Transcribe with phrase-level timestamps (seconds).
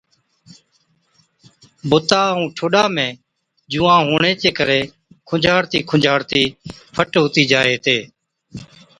[1.89, 3.07] بُتا ائُُون ٺوڏا ۾
[3.71, 4.81] جُوئان هُوَڻي چي ڪري
[5.27, 6.43] کُنجھاڙتِي کُنجھاڙتِي
[6.95, 7.97] فٽ هُتِي جائي هِتي۔